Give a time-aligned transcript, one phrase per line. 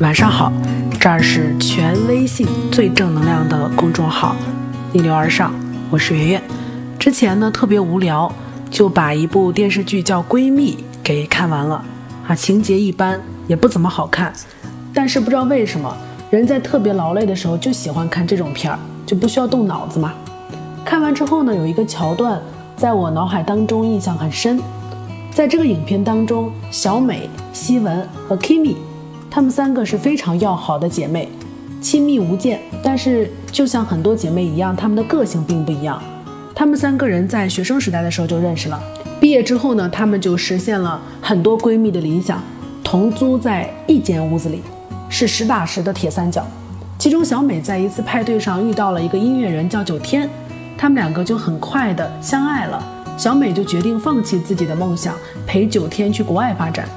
[0.00, 0.52] 晚上好，
[1.00, 4.36] 这儿是全微信最正能量的公众号
[4.94, 5.52] “逆流而上”，
[5.90, 6.42] 我是圆圆。
[7.00, 8.32] 之前呢特别无聊，
[8.70, 11.84] 就把一部电视剧叫《闺蜜》给看完了
[12.28, 14.32] 啊，情节一般，也不怎么好看。
[14.94, 15.92] 但是不知道为什么，
[16.30, 20.14] 人在特别劳累的时候就喜欢看这种片儿，就不需要动脑子嘛。
[20.84, 22.40] 看完之后呢，有一个桥段
[22.76, 24.60] 在我脑海当中印象很深，
[25.32, 28.76] 在这个影片当中，小美、希文和 Kimi。
[29.30, 31.28] 她们三个是非常要好的姐妹，
[31.80, 32.60] 亲密无间。
[32.82, 36.02] 但是，就像很多姐妹一样，她们的个性并不一样。
[36.54, 38.82] 她们三个人在学生时代的时候就认识了，
[39.20, 42.42] 毕业之后呢，她们就实现了很多闺蜜的理想，
[42.82, 44.62] 同租在一间屋子里，
[45.08, 46.44] 是实打实的铁三角。
[46.98, 50.28] 其中，小美在一次派对上遇到了一个音乐人，叫九天，
[50.76, 52.84] 他们两个就很快的相爱了。
[53.16, 55.14] 小美就决定放弃自己的梦想，
[55.46, 56.88] 陪九天去国外发展。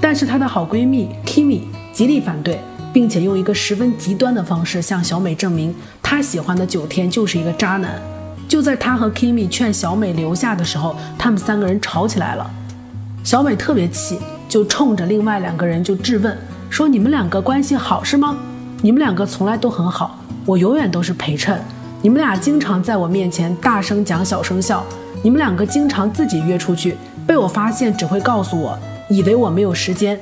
[0.00, 1.62] 但是她的好闺蜜 Kimi。
[1.92, 2.60] 极力反对，
[2.92, 8.00] 并且用一个十分极端的方式向小美证明，她喜欢的九天就是一个渣男。
[8.46, 12.48] 就在她和 Kimi 劝小美留下的时候，他们三个人吵起来了。
[13.24, 14.16] 小美特别气，
[14.48, 16.38] 就冲着另外两个人就质问
[16.70, 18.36] 说：“你们两个关系好是吗？
[18.80, 21.60] 你们两个从来都很好，我永远都是陪衬。
[22.00, 24.84] 你们俩经常在我面前大声讲，小声笑。
[25.20, 30.18] 你们两个经常自己约出去，被我发现只会告诉我，以为我没有时间。”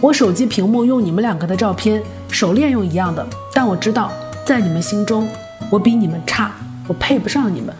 [0.00, 4.12] 我手机屏幕用你们两个的照片，手链用一样的，但我知道
[4.44, 5.26] 在你们心中，
[5.70, 6.52] 我比你们差，
[6.86, 7.74] 我配不上你们。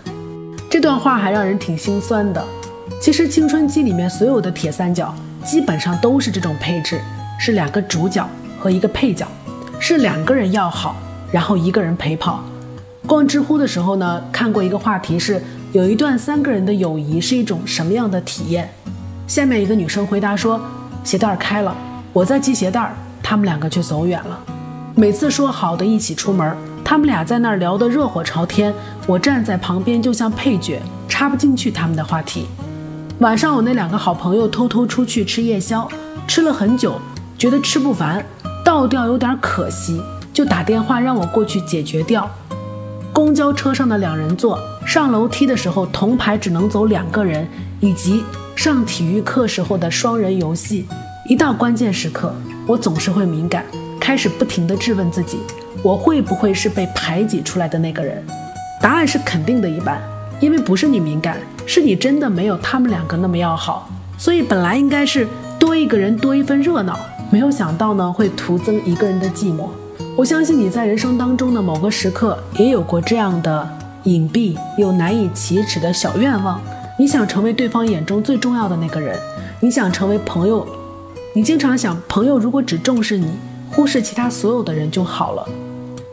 [0.70, 2.42] 这段话还让人挺心酸的。
[2.98, 6.98] 其实青春期里面所有的铁三角基本上都是这种配置，
[7.38, 8.26] 是两个主角
[8.58, 9.26] 和一个配角，
[9.78, 10.96] 是两个人要好，
[11.30, 12.42] 然后一个人陪跑。
[13.06, 18.70] 逛知乎的时候呢，看过一个话题是，有一段三个人的友谊是一种什么样的体验？
[19.26, 20.60] 下面一个女生回答说，
[21.02, 21.74] 鞋带开了。
[22.12, 24.38] 我在系鞋带，他们两个却走远了。
[24.94, 28.72] 每次说好的一起出门，他们俩在那儿聊得热火朝天，
[29.06, 32.46] 我站在旁边就像配角，插不进去他们的话题。
[33.20, 35.88] 晚上我那两个好朋友偷偷出去吃夜宵，
[36.28, 37.00] 吃了很久，
[37.38, 38.24] 觉得吃不完，
[38.62, 40.00] 倒掉有点可惜，
[40.34, 42.30] 就打电话让我过去解决掉。
[43.12, 47.48] 公交车上的两人座，上楼梯的时候同排只能走两个人，
[47.80, 48.22] 以及
[48.64, 50.86] 上体育课时候的双人游戏。
[51.28, 52.34] 一到关键时刻，
[52.66, 53.62] 我总是会敏感，
[54.00, 55.36] 开始不停地质问自己：
[55.82, 58.24] 我会不会是被排挤出来的那个人？
[58.80, 60.00] 答案是肯定的一半，
[60.40, 61.36] 因为不是你敏感，
[61.66, 63.86] 是你真的没有他们两个那么要好。
[64.16, 66.98] 所以本来应该是多一个人多一份热闹，
[67.30, 69.68] 没有想到呢会徒增一个人的寂寞。
[70.16, 73.68] 我相信你在人生当中的某个时刻也有过这样的
[74.04, 76.58] 隐蔽又难以启齿的小愿望：
[76.96, 79.18] 你想成为对方眼中最重要的那个人，
[79.58, 80.64] 你想成为朋友。
[81.34, 83.26] 你经常想，朋友如果只重视你，
[83.68, 85.44] 忽视其他所有的人就好了。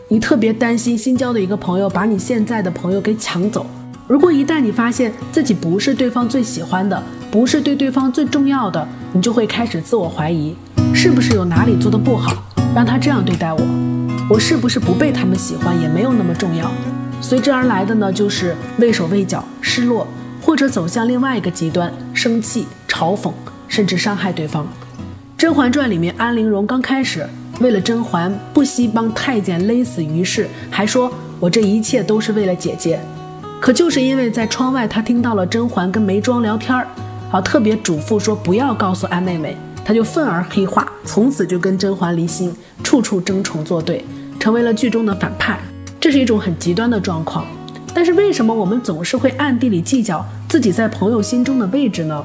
[0.08, 3.64] 你特别担心新交的一个朋友把你现在的朋友给抢走。
[4.08, 10.56] 如果一旦你发现自己不是对方最喜欢的，不是对对方最重要的，你就会开始自我怀疑，
[10.96, 12.44] 是不是有哪里做的不好，
[12.74, 13.62] 让他这样对待我？
[14.32, 16.72] 我是不是不被他们喜欢也没有那么重要？
[17.22, 20.08] 随之而来的呢，就是畏手畏脚、失落，
[20.42, 23.32] 或者走向另外一个极端，生气、嘲讽，
[23.68, 24.64] 甚至伤害对方。
[25.38, 27.28] 《甄嬛传》里面，安陵容刚开始
[27.60, 33.00] 为了甄嬛不惜帮太监勒死于氏，还说我这一切都是为了姐姐。
[33.60, 36.88] 可就是因为在窗外，她听到了甄嬛跟眉庄聊天儿，
[37.30, 44.04] 好特别嘱咐说不要告诉安妹妹，她就愤而黑化，从此就跟甄嬛离心，处处争宠作对，
[44.40, 45.60] 成为了剧中的反派。
[46.00, 47.46] 这是一种很极端的状况。
[47.94, 52.24] 但是为什么我们总是会暗地里计较自己在朋友心中的位置呢？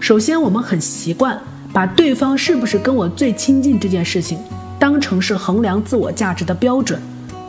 [0.00, 1.38] 首先，我们很习惯。
[1.74, 4.38] 把对方是不是跟我最亲近这件事情
[4.78, 7.00] 当成是衡量自我价值的标准，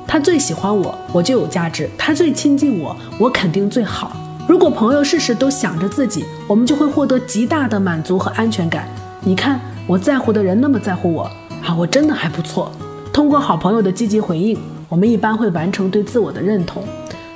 [0.07, 4.15] 他最喜欢我，我就有价值；他最亲近我，我肯定最好。
[4.47, 8.87] 如果朋友事事都想着自己，我们就会获得极大的满足和安全感。
[9.25, 11.23] 你看，我在乎的人那么在乎我，
[11.61, 12.71] 啊，我真的还不错。
[13.11, 14.57] 通过好朋友的积极回应，
[14.87, 16.81] 我们一般会完成对自我的认同。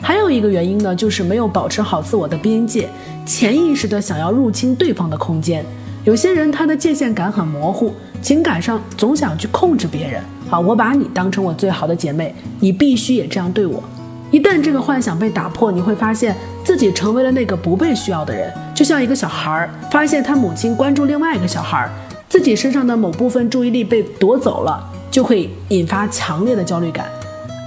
[0.07, 2.87] 还有一个原因呢，就是没有保持好自我的边界，
[3.25, 5.65] 潜意识的想要入侵对方的空间。
[6.05, 10.23] 有些人他的界限感很模糊，情感上总想去控制别人。
[10.49, 13.83] 好，我把你当成我最好的姐妹，你必须也这样对我。
[14.31, 16.33] 一旦这个幻想被打破，你会发现
[16.63, 21.91] 自己成为了那个不被需要的人，就像一个小孩儿发现他母亲关注另外一个小孩儿，
[22.29, 24.81] 自己身上的某部分注意力被夺走了，
[25.11, 27.05] 就会引发强烈的焦虑感。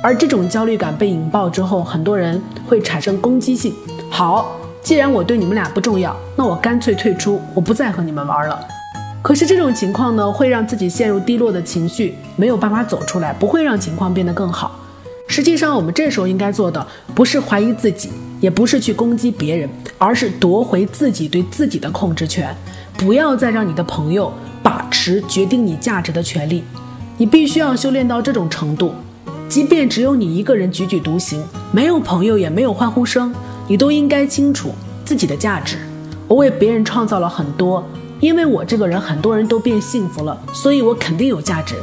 [0.03, 3.75] 而这种焦虑感被引爆之后，很多人会产生攻击性。
[4.11, 4.57] 好。
[4.83, 8.59] 既然我对你们俩不重要，那我干脆退出，我不再和你们玩了。
[9.21, 14.81] 可是这种情况呢，会让自己陷入低落的情绪，没有办法走出来，不会让情况变得更好。
[15.29, 18.11] 实际上，我们这时候应该做的，不是怀疑自己，
[18.41, 19.69] 也不是去攻击别人，
[19.99, 22.57] 而是夺回自己对自己的控制权。
[22.97, 24.33] 不要再让你的朋友
[24.63, 26.65] 把持决定你价值的权利。
[27.19, 28.95] 你必须要修炼到这种程度，
[29.51, 31.43] 即便只有你一个人踽踽独行，
[31.73, 33.35] 没有朋友，也没有欢呼声，
[33.67, 34.73] 你都应该清楚
[35.05, 35.77] 自己的价值。
[36.29, 37.85] 我为别人创造了很多。
[38.21, 41.75] 因为我这个人，很多人都变幸福了，所以我肯定有价值。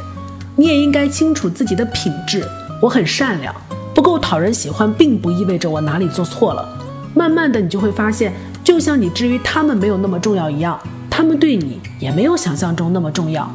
[0.56, 2.42] 你也应该清楚自己的品质。
[2.80, 3.54] 我很善良，
[3.94, 6.66] 不够讨人喜欢，并不意味着我哪里做错了。
[7.12, 8.32] 慢慢的，你就会发现，
[8.64, 10.80] 就像你至于他们没有那么重要一样，
[11.10, 13.46] 他们对你也没有想象中那么重要。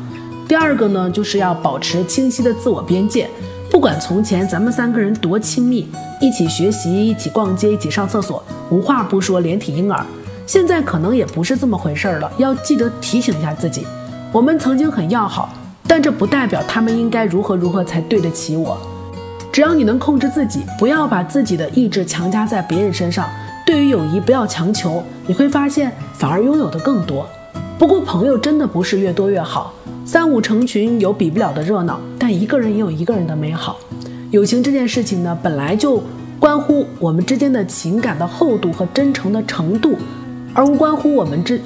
[0.47, 3.27] 第二个呢，就是要保持清晰的自我边界。
[3.73, 5.89] 不管从前咱们三个人多亲密，
[6.21, 10.05] 一起学习，一起逛街，一起上厕所，无话不说，连体婴儿。
[10.45, 13.83] 现在可能也不是这么回事儿了，要记得提醒一下自己，
[14.31, 15.49] 我们曾经很要好，
[15.87, 18.77] 但这不代表他们应该如何如何才对得起我。
[19.51, 23.27] 只要你能控制自己，不要把自己的意志强加在别人身上。
[23.65, 27.27] 对于友谊，不要强求，你会发现反而拥有的更多。
[27.79, 29.73] 不过朋友真的不是越多越好，
[30.05, 33.77] 三五成群有比不了的热闹，但一个人也有一个人的美好。
[34.31, 36.01] 友情这件事情呢，本来就
[36.39, 39.97] 关乎我们之间的情感的厚度和真诚的程度。
[40.53, 41.59] 而无关乎我们之，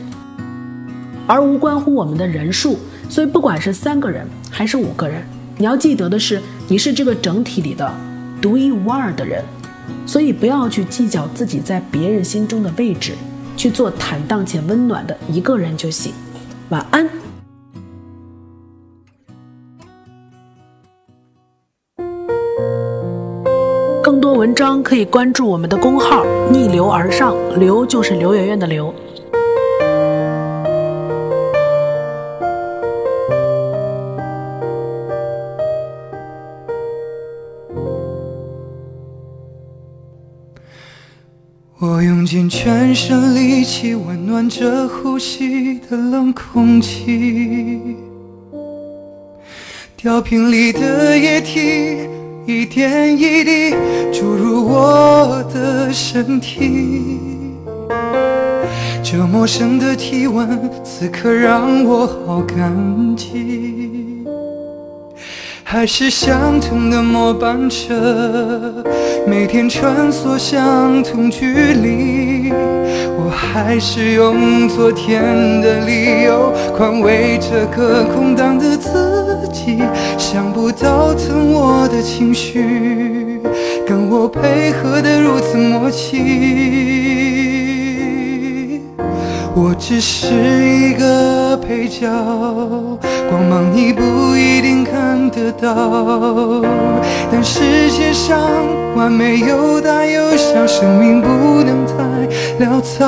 [1.28, 2.76] 而无关乎我们的人数，
[3.08, 5.22] 所以不管是三个人还是五个人，
[5.60, 7.94] 你要记得的是，你是这个整体里的
[8.42, 9.44] 独一无二的人，
[10.08, 13.12] 所以不要去计较自己在别人心中的位置，
[13.56, 16.12] 去做坦荡且温暖的一个人就行。
[16.70, 17.08] 晚安。
[24.48, 28.96] 文章可以关注我们的公号“逆流而上”，流就是刘媛媛的流。
[41.80, 47.98] 我用尽全身力气温暖着呼吸的冷空气，
[49.98, 52.17] 吊瓶里的液体。
[52.48, 53.76] 一点一滴
[54.10, 57.52] 注入我的身体，
[59.04, 60.48] 这陌生的体温，
[60.82, 62.74] 此刻让我好感
[63.18, 64.26] 激。
[65.62, 68.74] 还是相同的末班车，
[69.28, 72.54] 每天穿梭相同距离。
[73.20, 75.22] 我还是用昨天
[75.62, 79.80] 的理由宽慰这个空荡的自己。
[80.58, 83.40] 不到疼我的情绪，
[83.86, 87.37] 跟我配合得如此默契。
[89.60, 92.08] 我只是一个配角。
[93.28, 96.62] 光芒你不一定看得到，
[97.32, 98.40] 但世界上
[98.96, 101.28] 完美有大有小，生命不
[101.64, 101.94] 能太
[102.64, 103.08] 潦草。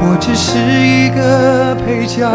[0.00, 2.30] 我只是一个配角，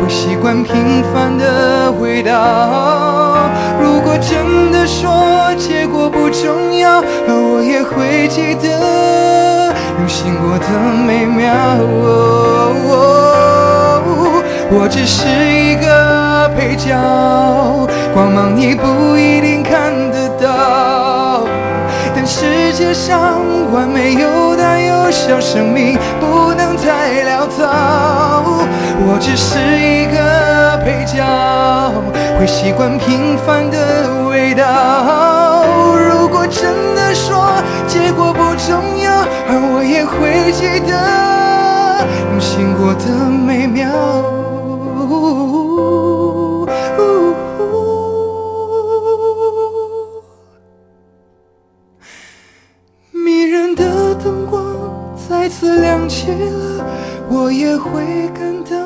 [0.00, 3.50] 会习惯平凡的味道。
[3.82, 9.43] 如果真的说结果不重要，而我也会记得
[9.98, 10.66] 用心过的
[11.06, 11.52] 美妙。
[14.76, 16.90] 我只是一个配角，
[18.12, 21.44] 光芒你不一定看得到。
[22.14, 23.40] 但世界上
[23.72, 27.62] 完美有大有小，生命不能太潦草。
[29.06, 31.22] 我只是一个配角，
[32.38, 35.33] 会习惯平凡的味道。
[40.54, 43.90] 记得用心过的美妙。
[53.10, 54.64] 迷人的灯光
[55.28, 56.86] 再次亮起了，
[57.28, 58.83] 我也会感到